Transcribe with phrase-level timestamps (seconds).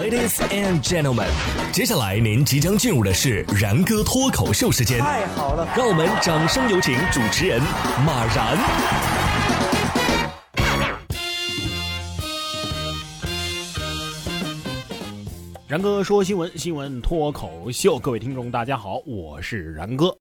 [0.00, 1.28] Ladies and gentlemen，
[1.70, 4.98] 接下来您即将进入的是然哥脱口秀时间。
[5.00, 7.60] 太好了，让我们掌声有请主持人
[8.06, 8.56] 马然。
[15.68, 20.16] 然哥说新闻，新闻脱口秀，各位听众大家好，我是然哥。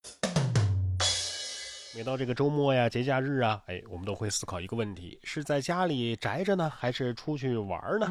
[1.96, 8.08] 每到这个周末呀、节假日啊，哎，我们都会思考一个问题：是在家里宅着呢，还是出去玩呢？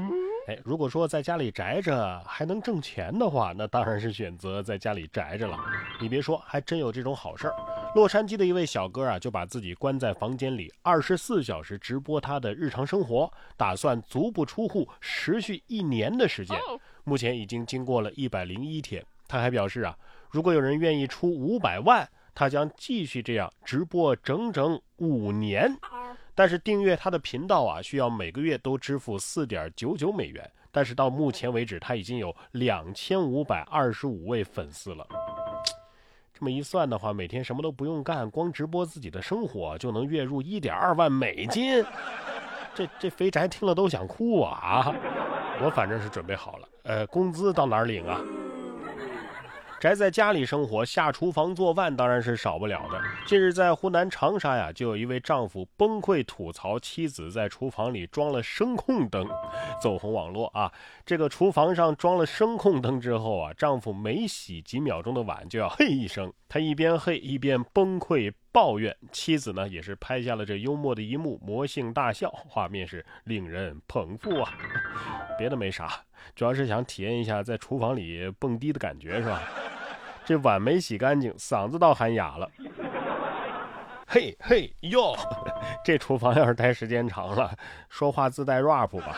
[0.50, 5.56] 哎，如果说在家里宅着还能挣钱的话，那当然是选择在家里宅着了。
[6.00, 7.54] 你别说，还真有这种好事儿。
[7.94, 16.58] 洛杉矶的一位小哥啊，就把自己关在房间里，二十四小时直播他的日常生活，打算足不出户，持续一年的时间。
[17.04, 19.04] 目前已经经过了一百零一天。
[19.28, 19.96] 他还表示啊，
[20.32, 22.08] 如果有人愿意出五百万。
[22.32, 25.76] 他将继续这样直播整整五年，
[26.40, 30.50] 但是订阅他的频道啊，需要每个月都支付四点九九美元。
[30.70, 35.06] 但是到目前为止，他已经有两千五百二十五位粉丝了。
[36.32, 41.84] 这么一算的话，每天什么都不用干，光直播自己的生活就能月入一点二万美金。
[42.74, 44.94] 这这肥宅听了都想哭啊！
[45.62, 48.18] 我反正是准备好了，呃，工资到哪儿领啊？
[49.80, 53.00] 宅在家里生活，下厨房做饭当然是少不了的。
[53.26, 59.26] 近日，在湖南长沙呀，就有一位丈夫崩溃吐槽妻子在厨房里装了声控灯，
[59.80, 60.70] 走红网络啊。
[61.06, 68.94] 这个厨房上装了声控灯之后啊，丈夫每洗几秒钟的碗就要嘿一声，他一边嘿一边崩溃抱怨。
[69.10, 74.52] 妻子呢，也是拍下了这幽默的一幕，魔性大笑，画面是令人捧腹啊。
[75.38, 76.04] 别的没啥，
[76.34, 79.42] 主要是想体验一下在厨房里蹦迪的感觉，是吧？
[80.24, 82.50] 这碗没洗干净，嗓子倒喊哑了。
[84.06, 85.14] 嘿嘿哟，
[85.84, 87.52] 这厨房要是待时间长了，
[87.88, 89.16] 说话自带 rap 吧。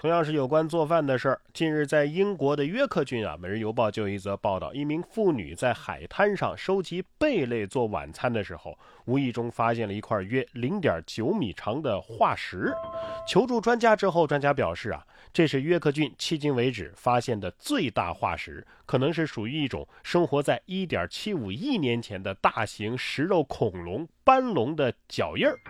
[0.00, 1.40] 同样是有关做饭的事儿。
[1.52, 12.72] 近日，在英国的约克郡啊，《每日邮报》就有一则报道：一名妇女在海滩上收集贝类做晚餐的时候，无意中发现了一块约零点九米长的化石。
[13.28, 25.60] 求助专家之后，专家表示啊，这是约克郡迄今为止发现的最大化石，可能是属于一种生活在一点七五亿年前的大型食肉恐龙斑龙的脚印儿。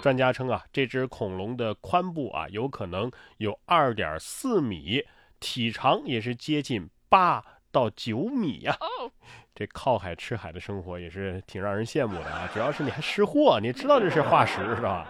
[0.00, 5.04] 专家称啊，这只恐龙的髋部啊，有可能有二点四米，
[5.42, 8.74] 体长也是接近八到九米呀。
[9.54, 12.48] 这靠海吃海的生活也是挺让人羡慕的啊！
[12.54, 15.06] 主要是你还识货，你知道这是化石 是吧？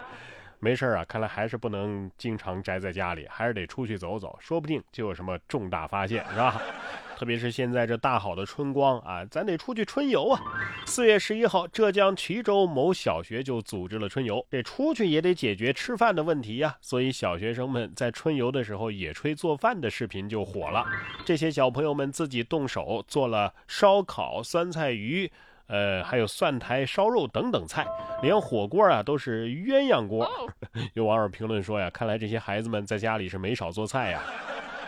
[0.63, 6.61] 没事啊，看来还是不能经常宅在家里，还是得出去走走，说不定就有什么重大发现，是吧？
[7.17, 10.41] 特别是现在这大好的春光啊，咱得出去春游啊！
[10.85, 20.85] 四月十一号，浙江衢州某小学就组织了春游，这出去也得解决吃饭的问题呀，所以小学生们在春游的时候野炊做饭的视频就火了。
[21.25, 25.31] 这些小朋友们自己动手做了烧烤、酸菜鱼，
[25.67, 27.85] 呃，还有蒜苔烧肉等等菜，
[28.21, 30.29] 连火锅啊都是鸳鸯锅。
[30.93, 34.21] 有网友评论说呀，看来这些孩子们在家里是没少做菜呀。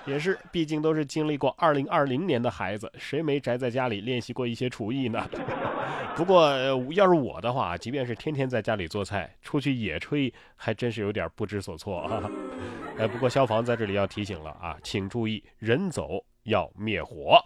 [0.05, 5.27] 也是，毕竟都是经历过二零二零年的孩子，谁没宅在家里练习过一些厨艺呢？
[6.15, 6.55] 不过
[6.91, 12.21] 要是我的话，即便是天天在家里做菜，出去野炊还真是有点不知所措啊。
[12.99, 17.43] 哎， 不过消防在这里要提醒了啊，请注意，人走要灭火。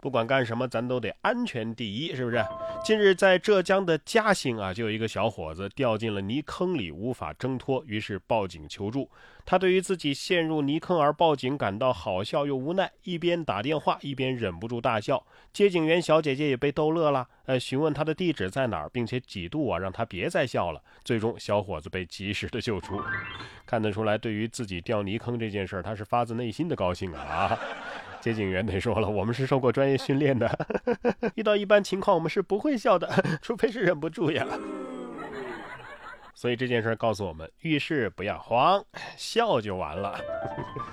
[0.00, 2.44] 不管干什么，咱都得安全第一，是不是？
[2.84, 9.10] 近日，在浙江的嘉兴啊，就有一个小伙子掉进了泥坑里，无法挣脱，于是报警求助。
[9.50, 15.24] 他对于自己陷入泥坑而报警感到好笑又无奈，一边打电话一边忍不住大笑。
[15.54, 20.82] 接警员小姐姐也被逗乐了，呃，询问他的地址在哪儿，并且几度啊让他别再笑了。
[21.02, 23.00] 最终，小伙子被及时的救出。
[23.64, 27.58] 看得出来，对于自己掉泥坑这件事儿，他是发自内心的高兴啊。
[28.20, 30.46] 接警员得说了，我们是受过专业训练的，
[31.36, 33.08] 遇到一般情况我们是不会笑的，
[33.40, 34.46] 除非是忍不住呀。
[36.38, 38.80] 所以这件事告诉我们，遇事不要慌，
[39.16, 40.20] 笑就完了。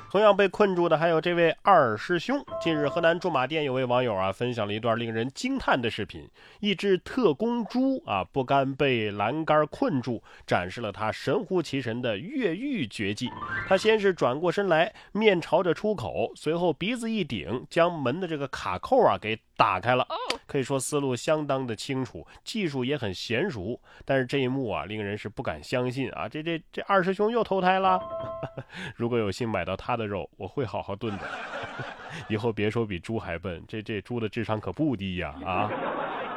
[0.09, 2.43] 同样被困住的还有这位二师兄。
[2.59, 6.27] 近日，河南驻马店有位网友啊，分享了一段令人惊叹的视频：
[6.61, 13.29] 一只特工猪啊，不甘被栏杆困住，展示了他神乎其神的越狱绝技。
[13.67, 20.07] 他先是转过身来，面朝着出口，随后鼻子一顶，将门的这个卡扣啊给打开了。
[20.55, 23.79] 可以说思路相当的清楚，技术也很娴熟。
[24.05, 25.29] 但是这一幕啊，令人是。
[25.35, 26.29] 不敢相信啊！
[26.29, 27.99] 这这这二师兄又投胎了。
[28.95, 31.29] 如果有幸买到他的肉，我会好好炖的。
[32.29, 35.35] 以后别说比猪还笨，这这猪的智商可不低呀！
[35.43, 35.69] 啊，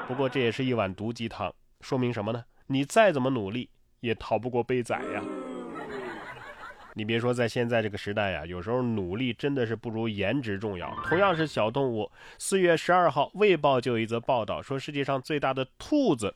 [0.08, 2.44] 不过这也是一碗毒鸡汤，说明什么呢？
[2.66, 3.70] 你再怎么努力，
[4.00, 5.22] 也逃不过被宰呀。
[6.98, 10.92] 你别说，在现在这个时代呀，有时候努力真的是不如颜值重要。
[11.04, 16.34] 同样是小动物，四月十二号，《卫报》就有一则报道说，世界上最大的兔子。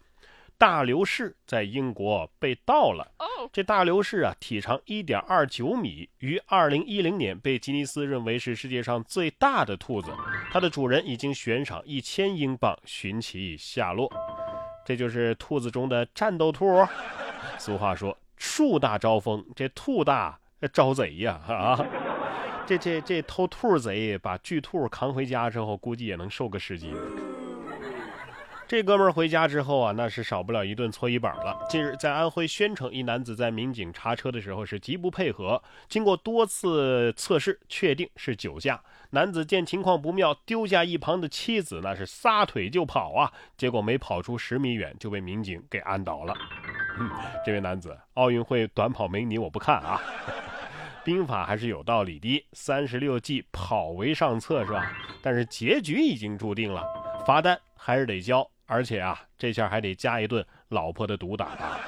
[0.57, 3.11] 大流士在英国被盗了。
[3.53, 10.13] 这大流士啊，体长一点二九米，于二零一零年被吉尼斯认为是世界上最大的兔子。
[10.53, 14.09] 它的主人已经悬赏一千英镑寻其下落。
[14.87, 16.87] 这就是兔子中的战斗兔。
[17.59, 20.39] 俗话说，树大招风，这兔大
[20.73, 21.41] 招贼呀！
[21.49, 21.79] 啊，
[22.67, 26.95] 这这这偷兔贼把巨兔扛回家之后，估计也能瘦个十斤。
[28.69, 31.67] 这哥们儿回家之后啊，那是少不了一顿搓衣板了。
[31.69, 38.81] 近日，在安徽宣城，一男子在民警查车的时候是极不配合，经过多次测试，确定是酒驾。
[39.11, 43.31] 男子见情况不妙，丢下一旁的妻子，那是撒腿就跑啊！
[43.59, 46.33] 结果没跑出十米远，就被民警给按倒了。
[47.45, 50.01] 这位男子，奥运会短跑没你我不看啊！
[51.05, 54.93] 兵法还是有道理的，三十六计，跑为上策，是吧？
[55.21, 56.85] 但是结局已经注定了，
[57.27, 58.49] 罚单还是得交。
[58.67, 61.79] 而且啊，这下还得加一顿老婆的毒打啊！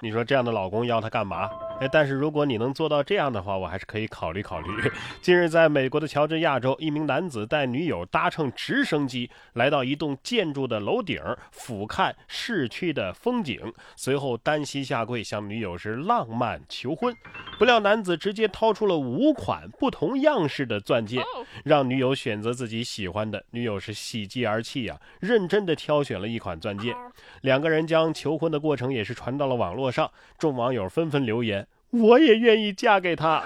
[0.00, 1.48] 你说这样的老公要他干嘛？
[1.80, 4.68] 哎，但是如果你能做到这样的话，我还是可以考虑考虑。
[5.20, 11.20] 近日，在美国的乔治亚州，一名男子带女友搭乘直升机来到一栋建筑的楼顶，
[11.50, 17.12] 俯瞰市区的风景，随后单膝下跪向女友是浪漫求婚。
[17.58, 21.20] 不料男子直接掏出了五款不同样式的钻戒，
[21.64, 23.44] 让女友选择自己喜欢的。
[23.50, 26.94] 女友是喜极而泣呀，认真的挑选了一款钻戒。
[27.40, 30.08] 两个人将求婚的过程也是传到了网络上，
[30.38, 31.66] 众网友纷纷留言。
[31.92, 33.42] 我也愿意嫁给他，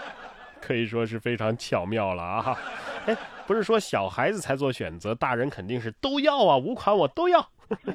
[0.60, 2.58] 可以说是非常巧妙了啊！
[3.06, 3.16] 哎，
[3.46, 7.46] 不是说小孩子才做选择，大人肯定是都要啊，五款我都要。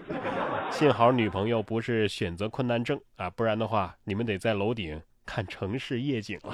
[0.71, 6.53] 幸好女朋友不是选择困难症啊，不然的话，你们得在楼顶看城市夜景了。